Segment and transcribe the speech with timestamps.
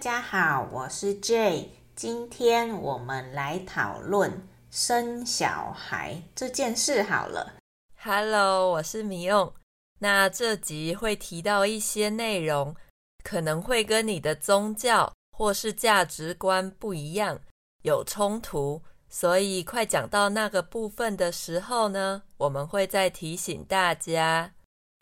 [0.00, 7.56] 家好，我是 Jay，今天我们来讨论生小孩这件事好了。
[8.02, 9.52] Hello，我是米用。
[9.98, 12.74] 那这集会提到一些内容，
[13.22, 17.38] 可能会跟你的宗教或是价值观不一样，
[17.82, 18.80] 有冲突，
[19.10, 24.54] 所以快讲到那个部分的时候呢，我们会再提醒大家。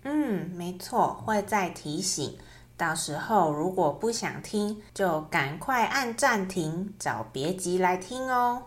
[0.02, 2.36] 嗯，没错，会再提醒。
[2.78, 8.62] 到时候如果不想听，就赶快按暂停，找别集来听哦。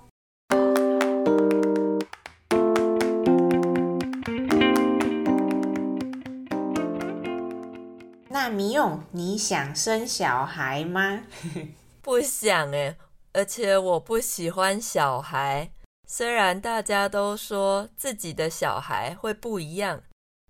[8.28, 11.22] 那米勇，你想生小孩吗？
[12.04, 12.98] 不想诶，
[13.32, 15.72] 而且我不喜欢小孩。
[16.06, 20.02] 虽然大家都说自己的小孩会不一样。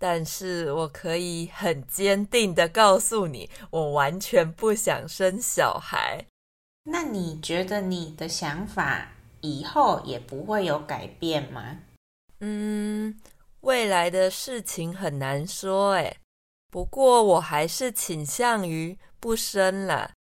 [0.04, 6.26] 但是我可以很坚定的告诉你，我完全不想生小孩。
[6.86, 11.77] 那你觉得你的想法以后也不会有改变吗？
[12.40, 13.16] 嗯，
[13.60, 16.18] 未来的事情很难说诶。
[16.72, 20.13] 不过我还是倾向于不生了，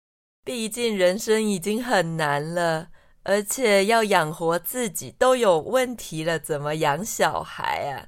[0.45, 2.89] 毕竟人生已经很难了，
[3.23, 8.05] 而且要养活自己都有问题了，怎么养小孩啊？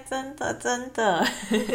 [0.00, 1.24] 哎，真的真的。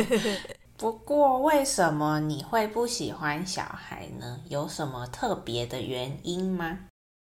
[0.77, 4.41] 不过，为什么你会不喜欢小孩呢？
[4.49, 6.79] 有什么特别的原因吗？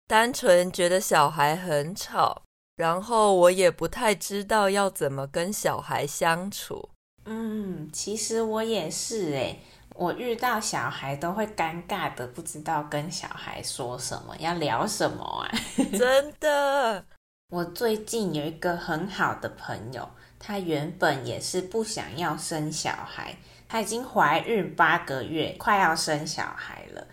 [0.06, 2.42] 单纯觉得小孩很吵，
[2.76, 6.90] 然后我也不太知道要怎么跟小孩相处。
[7.24, 9.60] 嗯，其实我也是诶，
[9.94, 15.50] 我遇到小孩都会尴尬的，不知道跟小孩说什么，要聊什么啊？
[15.98, 17.04] 真的。
[17.52, 20.08] 我最近有一个很好的朋友。
[20.40, 23.36] 她原本也是不想要生小孩，
[23.68, 27.06] 她已经怀孕八个月，快要生小孩了。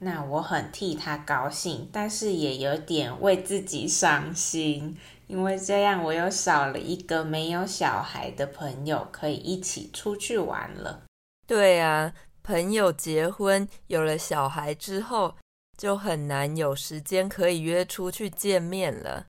[0.00, 11.04] 那我很替她高兴，但是也有点为自己伤心，因为这样我又少了一个没有小孩的朋友可以一起出去玩了。
[11.46, 12.12] 对啊，
[12.42, 15.36] 朋友结婚有了小孩之后，
[15.78, 19.26] 就很难有时间可以约出去见面了。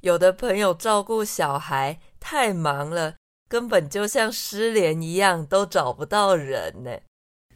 [0.00, 3.16] 有的朋友照顾小孩太忙了，
[3.50, 6.90] 根本就像失联一样，都找不到人呢。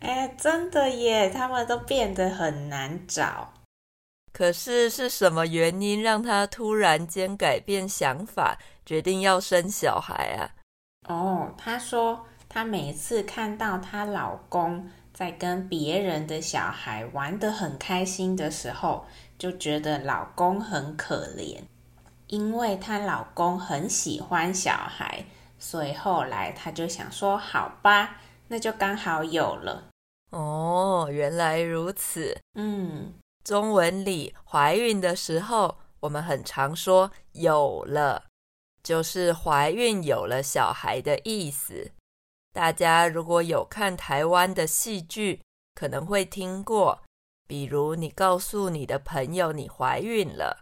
[0.01, 3.55] 哎，真的耶，他们都变得很难找。
[4.31, 10.53] 可是是什么原因让他突然间改变想法，决定要生小孩啊？
[11.09, 19.07] 哦，她说她每次看到她老公在跟别人的小孩玩得很开心的时候，
[19.39, 21.63] 就觉得老公很可怜。
[22.29, 25.25] 因为她老公很喜欢小孩，
[25.59, 29.89] 所以后来她就想说：“好吧，那就刚好有了。”
[30.31, 32.39] 哦，原来如此。
[32.55, 38.25] 嗯，中文里怀孕的时候，我们很常说“有了”，
[38.85, 41.91] 就是怀孕有了小孩的意思。
[42.53, 45.41] 大家如果有看台湾的戏剧，
[45.75, 47.03] 可能会听过，
[47.47, 50.61] 比如你告诉你的朋友你怀孕了。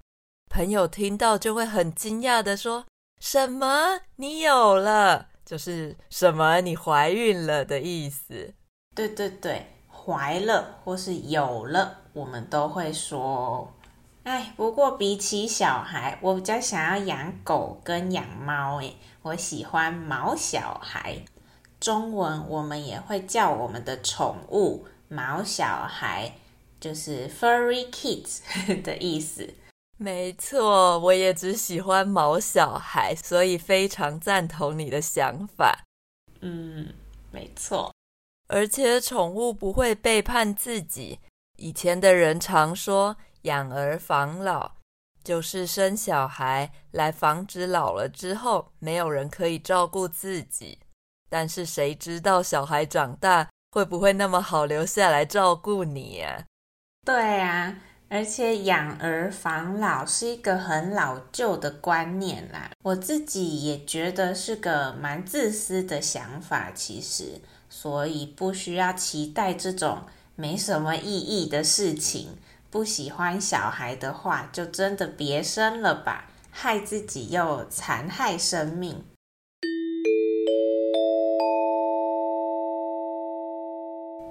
[0.57, 2.87] 朋友听到就会很惊讶地说
[3.21, 4.01] ：“什么？
[4.17, 5.29] 你有了？
[5.45, 6.63] 就是什么？
[6.63, 8.55] 你怀孕了的意思？”
[8.97, 13.71] 对对对，怀了或是有了，我们都会说。
[14.23, 18.81] 哎，不过比起小孩，我比较想要养狗跟养猫。
[18.81, 21.23] 哎，我喜欢毛小孩。
[21.79, 26.33] 中文我们也会叫我们的宠物毛小孩，
[26.81, 28.39] 就是 furry kids
[28.83, 29.53] 的意思。
[29.99, 35.85] 没错，我也只喜欢毛小孩，所以非常赞同你的想法。
[36.41, 36.93] 嗯，
[37.31, 37.93] 没错。
[38.49, 41.19] 而且宠物不会背叛自己。
[41.57, 44.73] 以前的人常说“养儿防老”，
[45.25, 50.79] 就是生小孩来防止老了之后没有人可以照顾自己。
[51.29, 56.45] 但是谁知道小孩长大会不会那么好留下来照顾你呀？
[57.05, 57.75] 对啊。
[58.09, 70.03] 而且养儿防老是一个很老旧的观念啦，我自己也觉得是个蛮自私的想法，其实，所以不需要期待这种
[70.37, 72.39] 没什么意义的事情。
[72.71, 79.05] 不喜欢小孩的话，就真的别生了吧，害自己又残害生命。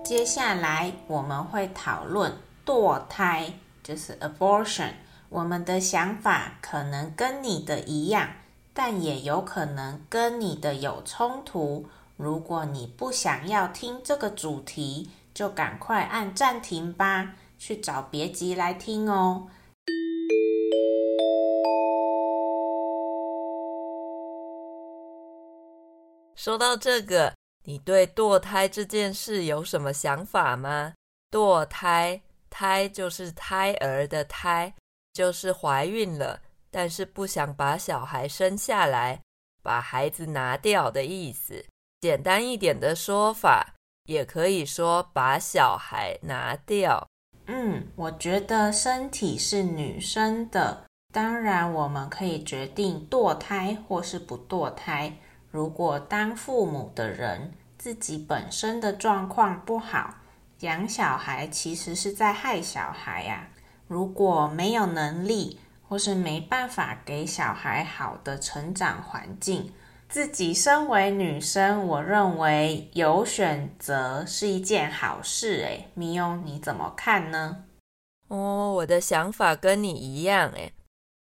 [0.06, 2.32] 接下来我们会讨论
[2.66, 3.52] 堕胎。
[3.86, 4.94] 就是 abortion，
[5.30, 8.28] 我们的想法可能跟你的一样，
[8.74, 11.88] 但也有可能跟你的有冲突。
[12.18, 19.50] 如果你不想要听这个主题，就赶快按暂停吧，去找别集来听哦。
[26.34, 27.36] 说到这个，
[27.66, 30.94] 你对堕胎这件事有什么想法吗？
[31.30, 32.22] 堕胎，
[32.58, 34.74] 胎就是胎儿的胎，
[35.12, 36.40] 就是怀孕了，
[36.72, 39.20] 但是不想把小孩生下来，
[39.62, 41.66] 把孩子拿掉的意思。
[42.00, 43.74] 简单一点的说法，
[44.06, 47.06] 也可以说把小孩拿掉。
[47.48, 55.18] 嗯，我觉得身体是女生的，当然我们可以决定堕胎或是不堕胎。
[55.52, 60.16] 如果当父母的人自己本身的状况不好，
[60.62, 63.48] 养小孩其实是在害小孩呀。
[63.88, 69.72] 如果没有能力或是没办法给小孩好的成长环境，
[70.10, 75.64] 自己身为女生，我认为有选择是一件好事。
[75.66, 77.66] 哎，米欧，你怎么看呢？
[78.28, 80.52] 哦，我的想法跟你一样。
[80.56, 80.72] 哎，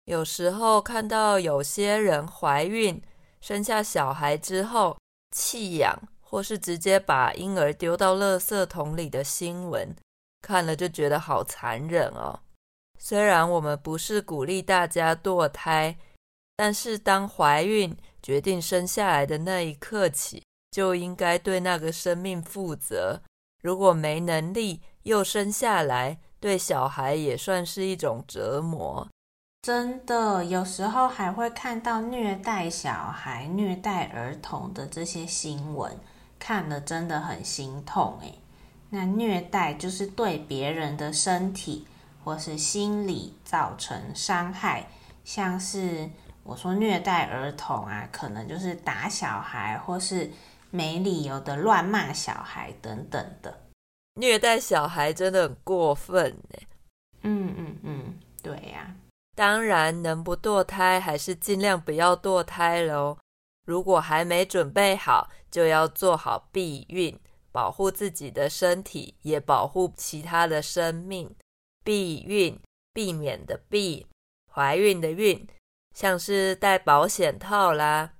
[0.04, 3.02] 有时候看到有些人怀孕。
[3.38, 4.96] 生下小孩之后
[5.30, 5.96] 弃养，
[6.28, 9.94] 或是直接把婴儿丢到垃圾桶里的新闻，
[10.42, 12.40] 看了就觉得好残忍哦。
[12.98, 15.96] 虽然我们不是鼓励大家堕胎，
[16.56, 20.42] 但是当怀孕决定生下来的那一刻起，
[20.72, 23.20] 就应该对那个生命负责。
[23.62, 29.06] 如果没能力又生下来，对小孩也算是一种折磨。
[29.62, 35.98] 真的，有时候还会看到虐待小孩、虐待儿童的这些新闻，
[36.38, 38.38] 看了真的很心痛诶。
[38.90, 41.86] 那虐待就是对别人的身体
[42.22, 44.88] 或是心理造成伤害，
[45.24, 46.08] 像是
[46.44, 50.30] 我说虐待儿童啊，可能就是打小孩或是
[50.70, 53.58] 没理由的乱骂小孩等等的。
[54.14, 56.66] 虐待小孩真的很过分诶。
[57.22, 58.94] 嗯嗯嗯，对呀。
[59.34, 63.18] 当然，能不堕胎还是尽量不要堕胎喽。
[63.66, 67.18] 如果还没准备好，就要做好避孕，
[67.52, 71.34] 保护自己的身体，也保护其他的生命。
[71.84, 72.58] 避孕，
[72.94, 74.06] 避免的避，
[74.50, 75.46] 怀孕的孕，
[75.94, 78.12] 像是戴保险套啦，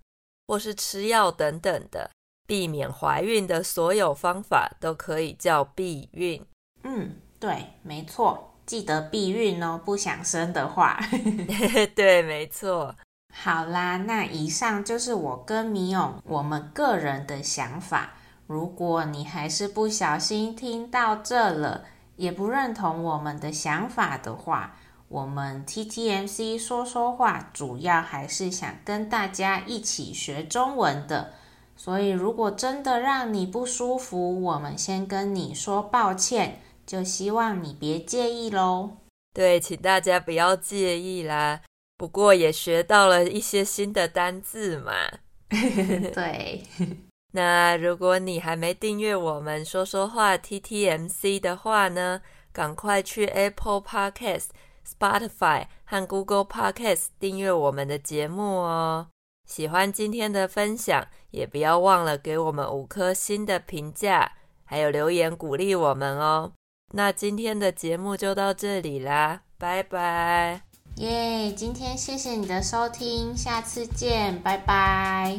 [0.47, 2.11] 或是吃药等等的，
[2.47, 6.45] 避免怀孕的所有方法都可以叫避孕。
[6.83, 8.53] 嗯，对，没错。
[8.67, 10.99] 记得避孕哦，不想生的话。
[11.95, 12.97] 对，没错。
[13.39, 18.15] 好啦，那以上就是我跟米勇我们个人的想法。
[18.47, 21.85] 如果你还是不小心听到这了，
[22.17, 24.77] 也不认同我们的想法的话，
[25.09, 31.35] 我们 TTMC 说说话主要还是想跟大家一起学中文的。
[31.77, 36.61] 所以，如果真的让你不舒服，我们先跟你说抱歉。
[36.87, 38.91] 就希望你别介意喽。
[39.35, 41.61] 对，请大家不要介意啦。
[41.97, 44.93] 不过也学到了一些新的单字嘛。
[45.49, 46.63] 对。
[47.33, 52.23] 那如果你还没订阅我们说说话 TTMC 的话呢，
[52.53, 54.49] 赶快去 Apple Podcast、
[54.89, 59.09] Spotify 和 Google Podcast 订阅我们的节目哦。
[59.47, 64.33] 喜欢今天的分享，也不要忘了给我们五颗星的评价，
[64.65, 66.53] 还有留言鼓励我们哦。
[66.95, 70.63] 那今天的节目就到这里啦，拜拜！
[70.97, 75.39] 耶，今天谢谢你的收听，下次见，拜拜。